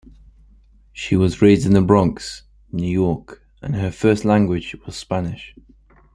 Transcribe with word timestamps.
She 0.91 1.15
was 1.15 1.43
raised 1.43 1.67
in 1.67 1.73
the 1.73 1.81
Bronx, 1.83 2.41
New 2.71 2.87
York, 2.89 3.43
and 3.61 3.75
her 3.75 3.91
first 3.91 4.25
language 4.25 4.75
was 4.83 4.95
Spanish. 4.95 5.53